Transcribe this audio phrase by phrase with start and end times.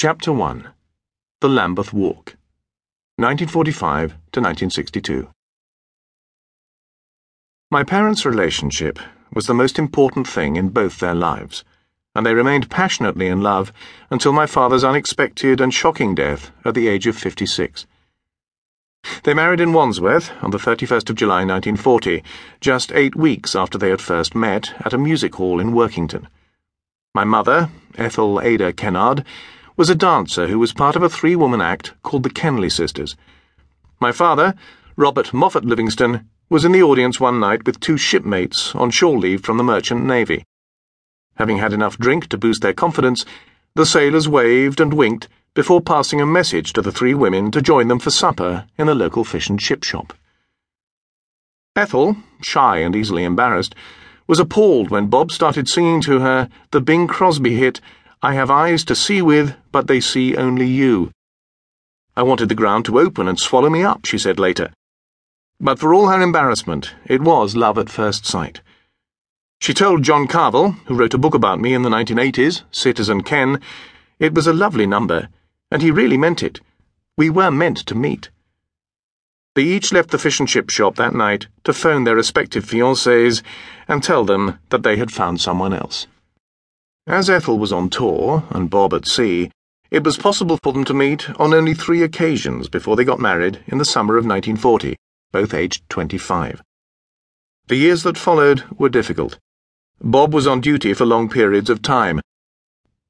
[0.00, 0.68] Chapter 1
[1.40, 2.36] The Lambeth Walk,
[3.16, 5.28] 1945 to 1962.
[7.72, 9.00] My parents' relationship
[9.34, 11.64] was the most important thing in both their lives,
[12.14, 13.72] and they remained passionately in love
[14.08, 17.84] until my father's unexpected and shocking death at the age of 56.
[19.24, 22.22] They married in Wandsworth on the 31st of July 1940,
[22.60, 26.28] just eight weeks after they had first met at a music hall in Workington.
[27.16, 29.24] My mother, Ethel Ada Kennard,
[29.78, 33.14] was a dancer who was part of a three woman act called the Kenley Sisters.
[34.00, 34.56] My father,
[34.96, 39.44] Robert Moffat Livingstone, was in the audience one night with two shipmates on shore leave
[39.44, 40.44] from the Merchant Navy.
[41.36, 43.24] Having had enough drink to boost their confidence,
[43.76, 47.86] the sailors waved and winked before passing a message to the three women to join
[47.86, 50.12] them for supper in the local fish and chip shop.
[51.76, 53.76] Ethel, shy and easily embarrassed,
[54.26, 57.80] was appalled when Bob started singing to her the Bing Crosby hit,
[58.20, 61.12] I have eyes to see with, but they see only you.
[62.16, 64.72] I wanted the ground to open and swallow me up, she said later.
[65.60, 68.60] But for all her embarrassment, it was love at first sight.
[69.60, 73.60] She told John Carvel, who wrote a book about me in the 1980s, Citizen Ken,
[74.18, 75.28] it was a lovely number,
[75.70, 76.60] and he really meant it.
[77.16, 78.30] We were meant to meet.
[79.54, 83.42] They each left the fish and chip shop that night to phone their respective fiancés
[83.86, 86.08] and tell them that they had found someone else.
[87.08, 89.50] As Ethel was on tour and Bob at sea,
[89.90, 93.60] it was possible for them to meet on only three occasions before they got married
[93.66, 94.94] in the summer of 1940,
[95.32, 96.60] both aged 25.
[97.68, 99.38] The years that followed were difficult.
[100.02, 102.20] Bob was on duty for long periods of time.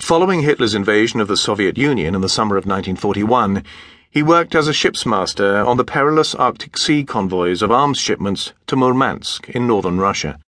[0.00, 3.62] Following Hitler's invasion of the Soviet Union in the summer of 1941,
[4.10, 8.54] he worked as a ship's master on the perilous Arctic Sea convoys of arms shipments
[8.66, 10.40] to Murmansk in northern Russia.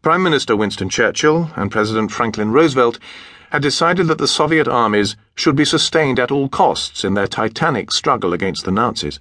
[0.00, 3.00] Prime Minister Winston Churchill and President Franklin Roosevelt
[3.50, 7.90] had decided that the Soviet armies should be sustained at all costs in their titanic
[7.90, 9.18] struggle against the Nazis.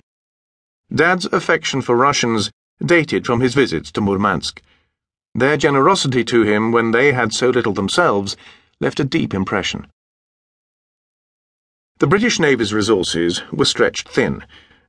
[0.94, 2.52] Dad's affection for Russians
[2.86, 4.62] dated from his visits to Murmansk.
[5.34, 8.38] Their generosity to him when they had so little themselves
[8.80, 9.88] left a deep impression.
[11.98, 14.44] The British Navy's resources were stretched thin,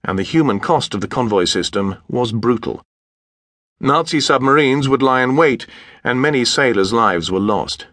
[0.05, 2.83] and the human cost of the convoy system was brutal.
[3.81, 5.65] Nazi submarines would lie in wait,
[6.03, 7.87] and many sailors' lives were lost.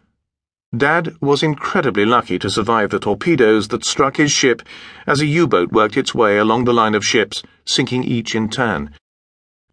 [0.75, 4.63] Dad was incredibly lucky to survive the torpedoes that struck his ship
[5.05, 8.49] as a U boat worked its way along the line of ships, sinking each in
[8.49, 8.89] turn.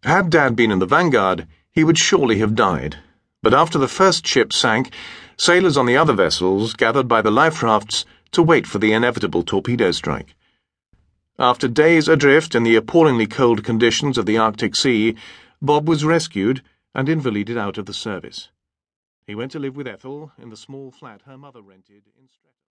[0.03, 2.97] Had Dad been in the vanguard, he would surely have died.
[3.41, 4.93] But after the first ship sank,
[5.35, 9.41] sailors on the other vessels gathered by the life rafts to wait for the inevitable
[9.41, 10.35] torpedo strike.
[11.39, 15.15] After days adrift in the appallingly cold conditions of the Arctic Sea,
[15.63, 16.61] Bob was rescued
[16.93, 18.49] and invalided out of the service.
[19.25, 22.53] He went to live with Ethel in the small flat her mother rented in Streatham.